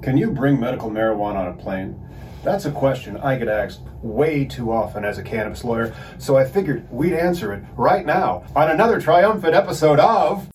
Can 0.00 0.16
you 0.16 0.30
bring 0.30 0.60
medical 0.60 0.90
marijuana 0.90 1.36
on 1.36 1.48
a 1.48 1.54
plane? 1.54 2.00
That's 2.44 2.66
a 2.66 2.70
question 2.70 3.16
I 3.16 3.36
get 3.36 3.48
asked 3.48 3.80
way 4.00 4.44
too 4.44 4.70
often 4.70 5.04
as 5.04 5.18
a 5.18 5.24
cannabis 5.24 5.64
lawyer, 5.64 5.92
so 6.18 6.36
I 6.36 6.44
figured 6.44 6.88
we'd 6.92 7.12
answer 7.12 7.52
it 7.52 7.64
right 7.76 8.06
now 8.06 8.44
on 8.54 8.70
another 8.70 9.00
triumphant 9.00 9.54
episode 9.54 9.98
of. 9.98 10.48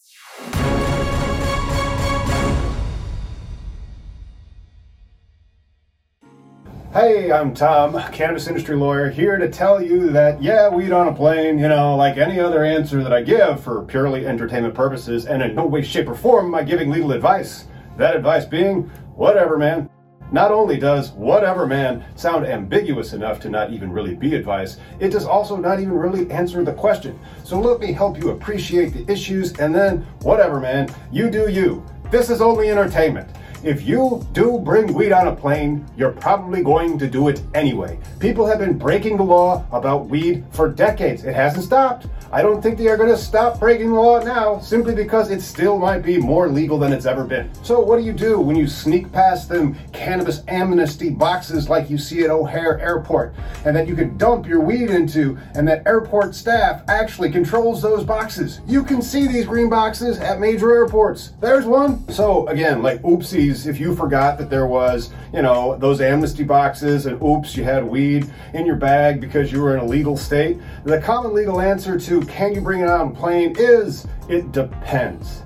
Hey, 6.94 7.29
I'm 7.29 7.53
Tom, 7.53 8.01
cannabis 8.13 8.47
industry 8.47 8.78
lawyer, 8.78 9.10
here 9.10 9.37
to 9.37 9.49
tell 9.49 9.81
you 9.81 10.10
that, 10.12 10.41
yeah, 10.41 10.69
weed 10.69 10.94
on 10.94 11.10
a 11.10 11.13
plane, 11.13 11.60
you 11.60 11.67
know, 11.67 11.97
like 11.97 12.17
any 12.17 12.39
other 12.39 12.63
answer 12.63 13.03
that 13.03 13.12
I 13.12 13.23
give 13.23 13.62
for 13.62 13.83
purely 13.83 14.25
entertainment 14.25 14.73
purposes, 14.73 15.25
and 15.25 15.44
in 15.44 15.55
no 15.55 15.65
way, 15.65 15.81
shape, 15.81 16.07
or 16.07 16.16
form 16.16 16.45
am 16.45 16.55
I 16.55 16.63
giving 16.63 16.89
legal 16.89 17.12
advice. 17.12 17.66
That 17.98 18.16
advice 18.16 18.45
being, 18.45 18.89
whatever, 19.16 19.58
man. 19.58 19.90
Not 20.31 20.52
only 20.52 20.77
does 20.77 21.12
whatever, 21.12 21.67
man 21.67 22.04
sound 22.16 22.48
ambiguous 22.48 23.13
enough 23.13 23.40
to 23.41 23.49
not 23.49 23.71
even 23.71 23.91
really 23.91 24.16
be 24.16 24.34
advice, 24.34 24.77
it 24.99 25.09
does 25.09 25.26
also 25.26 25.55
not 25.55 25.80
even 25.80 25.94
really 25.94 26.30
answer 26.31 26.63
the 26.63 26.73
question. 26.73 27.20
So 27.44 27.59
let 27.59 27.80
me 27.80 27.91
help 27.91 28.18
you 28.18 28.31
appreciate 28.31 28.94
the 28.94 29.12
issues, 29.12 29.54
and 29.59 29.76
then, 29.76 29.99
whatever, 30.23 30.59
man, 30.59 30.90
you 31.12 31.30
do 31.30 31.52
you. 31.52 31.85
This 32.09 32.31
is 32.31 32.41
only 32.41 32.71
entertainment. 32.71 33.30
If 33.63 33.88
you 33.88 34.27
do 34.34 34.59
bring 34.59 34.94
weed 34.94 35.13
on 35.13 35.27
a 35.27 35.35
plane, 35.35 35.85
you're 35.95 36.12
probably 36.12 36.63
going 36.63 36.98
to 36.99 37.07
do 37.07 37.30
it 37.30 37.41
anyway. 37.54 37.98
People 38.20 38.45
have 38.45 38.59
been 38.59 38.77
breaking 38.77 39.18
the 39.18 39.23
law 39.23 39.66
about 39.71 40.09
weed 40.09 40.43
for 40.52 40.68
decades. 40.68 41.23
It 41.23 41.34
hasn't 41.34 41.63
stopped. 41.63 42.07
I 42.34 42.42
don't 42.42 42.64
think 42.64 42.80
they 42.80 42.88
are 42.88 42.98
going 42.98 43.12
to 43.12 43.18
stop 43.18 43.60
breaking 43.60 43.90
the 43.90 44.00
law 44.00 44.20
now 44.20 44.58
simply 44.58 44.96
because 44.96 45.30
it 45.30 45.40
still 45.40 45.78
might 45.78 46.00
be 46.00 46.18
more 46.18 46.50
legal 46.50 46.80
than 46.80 46.91
it's 46.91 47.05
ever 47.05 47.26
been. 47.26 47.48
So, 47.64 47.80
what 47.80 48.00
do 48.00 48.04
you 48.04 48.12
do 48.12 48.40
when 48.40 48.55
you 48.55 48.68
sneak 48.68 49.12
past 49.12 49.50
them 49.50 49.78
cannabis 49.94 50.41
amnesty 50.48 51.12
boxes 51.12 51.70
like 51.70 51.91
you 51.91 51.99
see 51.99 52.24
at 52.24 52.32
O'Hare 52.32 52.80
Airport 52.80 53.35
and 53.66 53.76
that 53.76 53.88
you 53.88 53.96
can 53.96 54.18
dump 54.18 54.48
your 54.48 54.62
weed 54.62 54.90
into, 54.90 55.38
and 55.54 55.68
that 55.68 55.85
airport 55.85 56.34
staff 56.34 56.82
actually 56.88 57.30
controls 57.30 57.84
those 57.84 58.04
boxes? 58.04 58.62
You 58.66 58.84
can 58.84 59.04
see 59.04 59.27
these 59.27 59.46
green 59.46 59.70
boxes 59.70 60.18
at 60.18 60.40
major 60.40 60.74
airports. 60.74 61.34
There's 61.40 61.66
one. 61.66 62.10
So, 62.10 62.48
again, 62.48 62.82
like 62.82 63.00
oopsies, 63.04 63.68
if 63.68 63.79
you 63.79 63.96
forgot 63.96 64.39
that 64.39 64.50
there 64.50 64.66
was, 64.66 65.11
you 65.31 65.44
know, 65.44 65.77
those 65.77 66.02
amnesty 66.02 66.44
boxes 66.44 67.05
and 67.05 67.22
oops, 67.22 67.55
you 67.55 67.63
had 67.63 67.83
weed 67.83 68.27
in 68.55 68.66
your 68.66 68.75
bag 68.75 69.22
because 69.22 69.52
you 69.52 69.61
were 69.61 69.77
in 69.77 69.83
a 69.83 69.85
legal 69.85 70.17
state, 70.17 70.57
the 70.83 71.00
common 71.00 71.35
legal 71.35 71.61
answer 71.61 72.00
to 72.00 72.22
can 72.25 72.53
you 72.53 72.61
bring 72.61 72.81
it 72.81 72.89
on 72.89 73.09
a 73.09 73.11
plane 73.11 73.55
is 73.57 74.07
it 74.29 74.52
depends. 74.52 75.43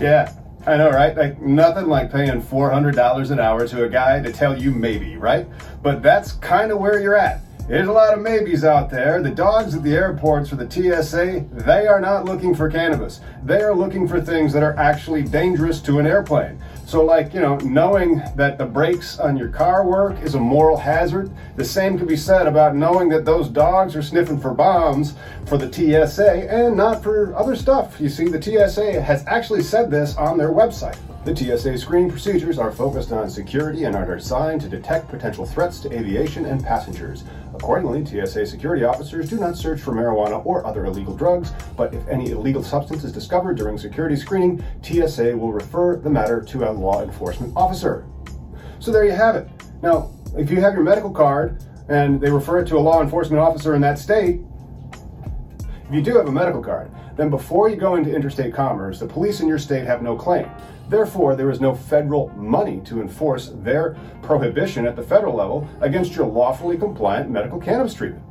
Yeah, 0.00 0.32
I 0.66 0.76
know, 0.76 0.90
right? 0.90 1.16
Like 1.16 1.40
nothing 1.40 1.86
like 1.86 2.10
paying 2.10 2.42
$400 2.42 3.30
an 3.30 3.40
hour 3.40 3.66
to 3.66 3.84
a 3.84 3.88
guy 3.88 4.20
to 4.20 4.32
tell 4.32 4.60
you 4.60 4.70
maybe, 4.70 5.16
right? 5.16 5.46
But 5.82 6.02
that's 6.02 6.32
kind 6.32 6.72
of 6.72 6.78
where 6.78 7.00
you're 7.00 7.16
at. 7.16 7.40
There's 7.68 7.86
a 7.86 7.92
lot 7.92 8.14
of 8.14 8.20
maybes 8.22 8.64
out 8.64 8.88
there. 8.88 9.22
The 9.22 9.28
dogs 9.28 9.74
at 9.74 9.82
the 9.82 9.92
airports 9.92 10.48
for 10.48 10.56
the 10.56 10.70
TSA, 10.70 11.44
they 11.52 11.86
are 11.86 12.00
not 12.00 12.24
looking 12.24 12.54
for 12.54 12.70
cannabis. 12.70 13.20
They 13.44 13.60
are 13.60 13.74
looking 13.74 14.08
for 14.08 14.22
things 14.22 14.54
that 14.54 14.62
are 14.62 14.74
actually 14.78 15.22
dangerous 15.22 15.82
to 15.82 15.98
an 15.98 16.06
airplane. 16.06 16.58
So, 16.86 17.04
like, 17.04 17.34
you 17.34 17.40
know, 17.40 17.56
knowing 17.58 18.22
that 18.36 18.56
the 18.56 18.64
brakes 18.64 19.18
on 19.18 19.36
your 19.36 19.50
car 19.50 19.84
work 19.84 20.18
is 20.22 20.34
a 20.34 20.40
moral 20.40 20.78
hazard, 20.78 21.30
the 21.56 21.64
same 21.64 21.98
could 21.98 22.08
be 22.08 22.16
said 22.16 22.46
about 22.46 22.74
knowing 22.74 23.10
that 23.10 23.26
those 23.26 23.50
dogs 23.50 23.94
are 23.94 24.02
sniffing 24.02 24.40
for 24.40 24.54
bombs 24.54 25.12
for 25.44 25.58
the 25.58 25.70
TSA 25.70 26.50
and 26.50 26.74
not 26.74 27.02
for 27.02 27.36
other 27.36 27.54
stuff. 27.54 28.00
You 28.00 28.08
see, 28.08 28.28
the 28.28 28.40
TSA 28.40 29.02
has 29.02 29.26
actually 29.26 29.62
said 29.62 29.90
this 29.90 30.16
on 30.16 30.38
their 30.38 30.52
website. 30.52 30.96
The 31.26 31.36
TSA 31.36 31.76
screening 31.76 32.10
procedures 32.10 32.58
are 32.58 32.72
focused 32.72 33.12
on 33.12 33.28
security 33.28 33.84
and 33.84 33.94
are 33.94 34.16
designed 34.16 34.62
to 34.62 34.68
detect 34.68 35.08
potential 35.08 35.44
threats 35.44 35.78
to 35.80 35.92
aviation 35.92 36.46
and 36.46 36.64
passengers. 36.64 37.24
Accordingly, 37.58 38.06
TSA 38.06 38.46
security 38.46 38.84
officers 38.84 39.28
do 39.28 39.36
not 39.36 39.56
search 39.56 39.80
for 39.80 39.92
marijuana 39.92 40.46
or 40.46 40.64
other 40.64 40.86
illegal 40.86 41.14
drugs, 41.14 41.52
but 41.76 41.92
if 41.92 42.06
any 42.06 42.30
illegal 42.30 42.62
substance 42.62 43.02
is 43.02 43.10
discovered 43.10 43.56
during 43.56 43.76
security 43.76 44.14
screening, 44.14 44.62
TSA 44.82 45.36
will 45.36 45.52
refer 45.52 45.96
the 45.96 46.08
matter 46.08 46.40
to 46.40 46.70
a 46.70 46.70
law 46.70 47.02
enforcement 47.02 47.52
officer. 47.56 48.06
So 48.78 48.92
there 48.92 49.04
you 49.04 49.10
have 49.10 49.34
it. 49.34 49.48
Now, 49.82 50.12
if 50.36 50.52
you 50.52 50.60
have 50.60 50.72
your 50.72 50.84
medical 50.84 51.10
card 51.10 51.64
and 51.88 52.20
they 52.20 52.30
refer 52.30 52.60
it 52.60 52.68
to 52.68 52.76
a 52.76 52.78
law 52.78 53.02
enforcement 53.02 53.40
officer 53.40 53.74
in 53.74 53.80
that 53.80 53.98
state, 53.98 54.40
if 55.88 55.94
you 55.94 56.02
do 56.02 56.18
have 56.18 56.28
a 56.28 56.32
medical 56.32 56.62
card, 56.62 56.90
then 57.16 57.30
before 57.30 57.70
you 57.70 57.76
go 57.76 57.96
into 57.96 58.14
interstate 58.14 58.52
commerce, 58.52 59.00
the 59.00 59.06
police 59.06 59.40
in 59.40 59.48
your 59.48 59.58
state 59.58 59.86
have 59.86 60.02
no 60.02 60.14
claim. 60.14 60.46
Therefore, 60.90 61.34
there 61.34 61.50
is 61.50 61.62
no 61.62 61.74
federal 61.74 62.28
money 62.36 62.82
to 62.84 63.00
enforce 63.00 63.52
their 63.62 63.96
prohibition 64.20 64.86
at 64.86 64.96
the 64.96 65.02
federal 65.02 65.34
level 65.34 65.66
against 65.80 66.14
your 66.14 66.26
lawfully 66.26 66.76
compliant 66.76 67.30
medical 67.30 67.58
cannabis 67.58 67.94
treatment. 67.94 68.22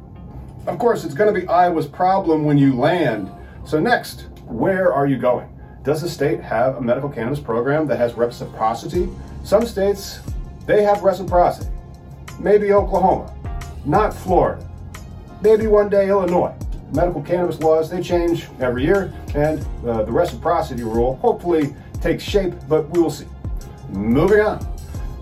Of 0.67 0.77
course, 0.77 1.03
it's 1.03 1.15
going 1.15 1.33
to 1.33 1.39
be 1.39 1.47
Iowa's 1.47 1.87
problem 1.87 2.45
when 2.45 2.59
you 2.59 2.75
land. 2.75 3.31
So, 3.65 3.79
next, 3.79 4.27
where 4.45 4.93
are 4.93 5.07
you 5.07 5.17
going? 5.17 5.49
Does 5.81 6.01
the 6.01 6.09
state 6.09 6.39
have 6.41 6.75
a 6.75 6.81
medical 6.81 7.09
cannabis 7.09 7.39
program 7.39 7.87
that 7.87 7.97
has 7.97 8.13
reciprocity? 8.13 9.09
Some 9.43 9.65
states, 9.65 10.19
they 10.67 10.83
have 10.83 11.01
reciprocity. 11.01 11.71
Maybe 12.39 12.71
Oklahoma, 12.71 13.33
not 13.83 14.13
Florida. 14.13 14.63
Maybe 15.41 15.65
one 15.65 15.89
day 15.89 16.09
Illinois. 16.09 16.53
Medical 16.93 17.21
cannabis 17.21 17.59
laws, 17.59 17.89
they 17.89 18.01
change 18.01 18.47
every 18.59 18.83
year, 18.83 19.13
and 19.35 19.65
uh, 19.85 20.03
the 20.03 20.11
reciprocity 20.11 20.83
rule 20.83 21.17
hopefully 21.17 21.75
takes 22.01 22.23
shape, 22.23 22.53
but 22.69 22.89
we 22.91 23.01
will 23.01 23.09
see. 23.09 23.25
Moving 23.89 24.41
on. 24.41 24.65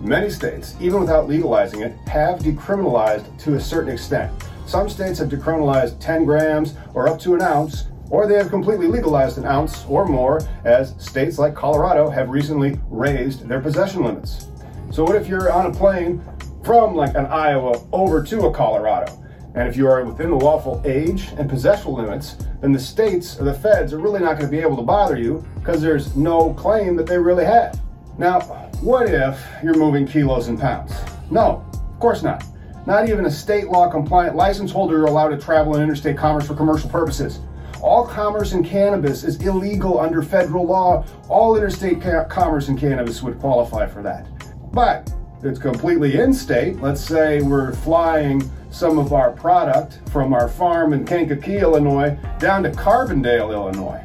Many 0.00 0.30
states, 0.30 0.76
even 0.80 1.00
without 1.00 1.26
legalizing 1.26 1.80
it, 1.80 1.96
have 2.06 2.38
decriminalized 2.40 3.38
to 3.44 3.54
a 3.54 3.60
certain 3.60 3.92
extent. 3.92 4.30
Some 4.66 4.88
states 4.88 5.18
have 5.20 5.28
decriminalized 5.28 5.98
10 6.00 6.24
grams 6.24 6.74
or 6.92 7.08
up 7.08 7.18
to 7.20 7.34
an 7.34 7.42
ounce, 7.42 7.86
or 8.10 8.26
they 8.26 8.34
have 8.34 8.50
completely 8.50 8.86
legalized 8.86 9.38
an 9.38 9.44
ounce 9.44 9.84
or 9.88 10.06
more, 10.06 10.40
as 10.64 10.94
states 10.98 11.38
like 11.38 11.54
Colorado 11.54 12.08
have 12.08 12.28
recently 12.28 12.78
raised 12.88 13.48
their 13.48 13.60
possession 13.60 14.04
limits. 14.04 14.48
So, 14.92 15.02
what 15.02 15.16
if 15.16 15.26
you're 15.26 15.50
on 15.50 15.66
a 15.66 15.72
plane 15.72 16.22
from 16.62 16.94
like 16.94 17.14
an 17.14 17.26
Iowa 17.26 17.82
over 17.92 18.22
to 18.22 18.46
a 18.46 18.52
Colorado? 18.52 19.12
And 19.56 19.66
if 19.66 19.76
you 19.76 19.88
are 19.88 20.04
within 20.04 20.28
the 20.28 20.36
lawful 20.36 20.82
age 20.84 21.28
and 21.38 21.48
possession 21.48 21.94
limits, 21.94 22.36
then 22.60 22.72
the 22.72 22.78
states 22.78 23.40
or 23.40 23.44
the 23.44 23.54
feds 23.54 23.94
are 23.94 23.98
really 23.98 24.20
not 24.20 24.38
going 24.38 24.44
to 24.44 24.50
be 24.50 24.60
able 24.60 24.76
to 24.76 24.82
bother 24.82 25.18
you 25.18 25.42
because 25.54 25.80
there's 25.80 26.14
no 26.14 26.52
claim 26.52 26.94
that 26.96 27.06
they 27.06 27.18
really 27.18 27.46
have. 27.46 27.80
Now, 28.18 28.40
what 28.82 29.08
if 29.08 29.42
you're 29.62 29.74
moving 29.74 30.06
kilos 30.06 30.48
and 30.48 30.60
pounds? 30.60 30.92
No, 31.30 31.64
of 31.72 31.98
course 32.00 32.22
not. 32.22 32.44
Not 32.86 33.08
even 33.08 33.24
a 33.24 33.30
state 33.30 33.68
law 33.68 33.88
compliant 33.88 34.36
license 34.36 34.70
holder 34.70 35.02
are 35.02 35.06
allowed 35.06 35.30
to 35.30 35.38
travel 35.38 35.74
in 35.76 35.82
interstate 35.82 36.18
commerce 36.18 36.46
for 36.46 36.54
commercial 36.54 36.90
purposes. 36.90 37.40
All 37.80 38.06
commerce 38.06 38.52
in 38.52 38.62
cannabis 38.62 39.24
is 39.24 39.40
illegal 39.42 39.98
under 39.98 40.22
federal 40.22 40.66
law. 40.66 41.04
All 41.28 41.56
interstate 41.56 42.02
ca- 42.02 42.24
commerce 42.24 42.68
in 42.68 42.76
cannabis 42.76 43.22
would 43.22 43.40
qualify 43.40 43.86
for 43.86 44.02
that. 44.02 44.26
But 44.72 45.10
it's 45.46 45.58
completely 45.58 46.18
in 46.18 46.32
state. 46.32 46.80
Let's 46.80 47.00
say 47.00 47.40
we're 47.40 47.72
flying 47.72 48.50
some 48.70 48.98
of 48.98 49.12
our 49.12 49.30
product 49.30 50.00
from 50.10 50.34
our 50.34 50.48
farm 50.48 50.92
in 50.92 51.04
Kankakee, 51.04 51.58
Illinois, 51.58 52.18
down 52.38 52.62
to 52.64 52.70
Carbondale, 52.70 53.52
Illinois. 53.52 54.02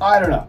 I 0.00 0.18
don't 0.18 0.30
know. 0.30 0.48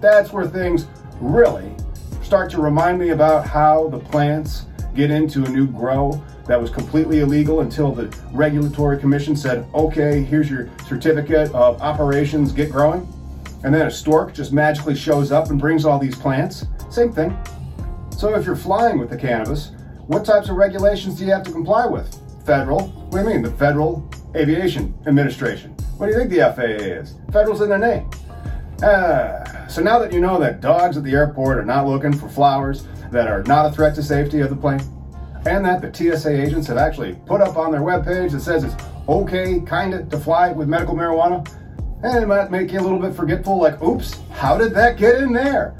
That's 0.00 0.32
where 0.32 0.46
things 0.46 0.86
really 1.20 1.74
start 2.22 2.50
to 2.52 2.60
remind 2.60 2.98
me 2.98 3.10
about 3.10 3.46
how 3.46 3.88
the 3.88 3.98
plants 3.98 4.66
get 4.94 5.10
into 5.10 5.44
a 5.44 5.48
new 5.48 5.66
grow 5.66 6.22
that 6.46 6.60
was 6.60 6.70
completely 6.70 7.20
illegal 7.20 7.60
until 7.60 7.92
the 7.92 8.06
regulatory 8.32 8.98
commission 8.98 9.36
said, 9.36 9.66
okay, 9.74 10.22
here's 10.22 10.48
your 10.48 10.70
certificate 10.86 11.52
of 11.54 11.80
operations, 11.82 12.52
get 12.52 12.70
growing. 12.70 13.06
And 13.64 13.74
then 13.74 13.86
a 13.86 13.90
stork 13.90 14.32
just 14.32 14.52
magically 14.52 14.94
shows 14.94 15.32
up 15.32 15.50
and 15.50 15.60
brings 15.60 15.84
all 15.84 15.98
these 15.98 16.16
plants. 16.16 16.64
Same 16.90 17.12
thing. 17.12 17.36
So 18.18 18.34
if 18.34 18.46
you're 18.46 18.56
flying 18.56 18.98
with 18.98 19.10
the 19.10 19.16
cannabis, 19.16 19.70
what 20.08 20.24
types 20.24 20.48
of 20.48 20.56
regulations 20.56 21.14
do 21.14 21.24
you 21.24 21.30
have 21.30 21.44
to 21.44 21.52
comply 21.52 21.86
with? 21.86 22.20
Federal. 22.44 22.88
What 22.88 23.22
do 23.22 23.28
you 23.28 23.34
mean? 23.34 23.42
The 23.42 23.52
Federal 23.52 24.10
Aviation 24.34 24.92
Administration. 25.06 25.70
What 25.98 26.06
do 26.06 26.12
you 26.12 26.18
think 26.18 26.30
the 26.30 26.52
FAA 26.52 26.82
is? 26.82 27.14
Federal's 27.32 27.60
in 27.60 27.68
their 27.68 27.78
name. 27.78 28.10
Uh, 28.82 29.68
so 29.68 29.82
now 29.82 30.00
that 30.00 30.12
you 30.12 30.20
know 30.20 30.36
that 30.40 30.60
dogs 30.60 30.96
at 30.96 31.04
the 31.04 31.12
airport 31.12 31.58
are 31.58 31.64
not 31.64 31.86
looking 31.86 32.12
for 32.12 32.28
flowers 32.28 32.88
that 33.12 33.28
are 33.28 33.44
not 33.44 33.66
a 33.66 33.70
threat 33.70 33.94
to 33.94 34.02
safety 34.02 34.40
of 34.40 34.50
the 34.50 34.56
plane, 34.56 34.82
and 35.46 35.64
that 35.64 35.80
the 35.80 35.94
TSA 35.94 36.42
agents 36.42 36.66
have 36.66 36.76
actually 36.76 37.14
put 37.24 37.40
up 37.40 37.56
on 37.56 37.70
their 37.70 37.82
webpage 37.82 38.32
that 38.32 38.40
says 38.40 38.64
it's 38.64 38.74
okay, 39.08 39.60
kinda, 39.60 40.06
to 40.06 40.18
fly 40.18 40.50
with 40.50 40.66
medical 40.66 40.96
marijuana, 40.96 41.48
and 42.02 42.24
it 42.24 42.26
might 42.26 42.50
make 42.50 42.72
you 42.72 42.80
a 42.80 42.82
little 42.82 42.98
bit 42.98 43.14
forgetful, 43.14 43.60
like, 43.60 43.80
oops, 43.80 44.20
how 44.32 44.58
did 44.58 44.74
that 44.74 44.96
get 44.96 45.22
in 45.22 45.32
there? 45.32 45.72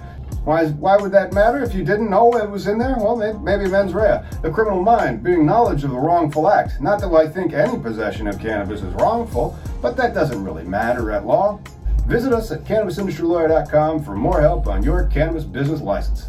Why, 0.44 0.67
why 0.69 0.96
would 0.96 1.12
that 1.12 1.32
matter 1.32 1.62
if 1.62 1.75
you 1.75 1.85
didn't 1.85 2.11
know 2.11 2.37
it 2.37 2.50
was 2.50 2.67
in 2.67 2.79
there? 2.79 2.96
Well, 2.99 3.17
maybe, 3.17 3.69
mens 3.69 3.93
rea. 3.93 4.23
The 4.43 4.50
criminal 4.50 4.82
mind 4.82 5.23
being 5.23 5.44
knowledge 5.44 5.85
of 5.85 5.90
the 5.90 5.99
wrongful 5.99 6.50
act. 6.50 6.81
Not 6.81 7.00
that 7.00 7.08
I 7.08 7.29
think 7.29 7.52
any 7.52 7.79
possession 7.79 8.26
of 8.26 8.40
cannabis 8.40 8.82
is 8.82 8.94
wrongful, 8.94 9.58
but 9.82 9.96
that 9.96 10.14
doesn't 10.14 10.43
really 10.43 10.64
matter 10.64 11.11
at 11.11 11.26
law. 11.26 11.61
Visit 12.06 12.32
us 12.32 12.50
at 12.50 12.64
cannabisindustrylawyer.com 12.64 14.02
for 14.02 14.14
more 14.14 14.40
help 14.40 14.67
on 14.67 14.82
your 14.82 15.06
cannabis 15.08 15.44
business 15.44 15.82
license. 15.82 16.29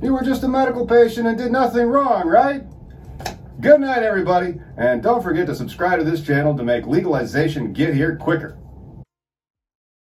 You 0.00 0.12
were 0.12 0.22
just 0.22 0.44
a 0.44 0.48
medical 0.48 0.86
patient 0.86 1.26
and 1.26 1.36
did 1.36 1.50
nothing 1.50 1.86
wrong, 1.86 2.28
right? 2.28 2.62
Good 3.60 3.80
night, 3.80 4.02
everybody, 4.02 4.60
and 4.76 5.02
don't 5.02 5.22
forget 5.22 5.46
to 5.46 5.54
subscribe 5.54 5.98
to 5.98 6.04
this 6.04 6.20
channel 6.20 6.56
to 6.56 6.62
make 6.62 6.86
legalization 6.86 7.72
get 7.72 7.94
here 7.94 8.14
quicker. 8.16 8.58